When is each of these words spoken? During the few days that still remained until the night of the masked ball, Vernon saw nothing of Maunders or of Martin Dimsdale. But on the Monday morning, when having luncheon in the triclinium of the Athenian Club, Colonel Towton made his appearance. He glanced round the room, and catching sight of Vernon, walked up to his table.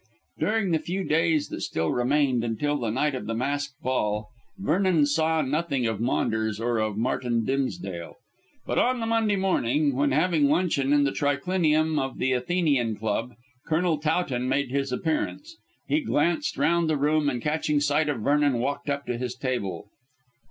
During 0.39 0.71
the 0.71 0.79
few 0.79 1.03
days 1.03 1.49
that 1.49 1.61
still 1.61 1.91
remained 1.91 2.43
until 2.43 2.75
the 2.77 2.89
night 2.89 3.13
of 3.13 3.27
the 3.27 3.35
masked 3.35 3.79
ball, 3.83 4.29
Vernon 4.57 5.05
saw 5.05 5.43
nothing 5.43 5.85
of 5.85 6.01
Maunders 6.01 6.59
or 6.59 6.79
of 6.79 6.97
Martin 6.97 7.45
Dimsdale. 7.45 8.15
But 8.65 8.79
on 8.79 8.99
the 8.99 9.05
Monday 9.05 9.35
morning, 9.35 9.95
when 9.95 10.11
having 10.11 10.49
luncheon 10.49 10.91
in 10.91 11.03
the 11.03 11.11
triclinium 11.11 11.99
of 12.01 12.17
the 12.17 12.33
Athenian 12.33 12.95
Club, 12.95 13.35
Colonel 13.67 13.99
Towton 13.99 14.49
made 14.49 14.71
his 14.71 14.91
appearance. 14.91 15.57
He 15.87 16.01
glanced 16.01 16.57
round 16.57 16.89
the 16.89 16.97
room, 16.97 17.29
and 17.29 17.39
catching 17.39 17.79
sight 17.79 18.09
of 18.09 18.21
Vernon, 18.21 18.57
walked 18.57 18.89
up 18.89 19.05
to 19.05 19.19
his 19.19 19.35
table. 19.35 19.85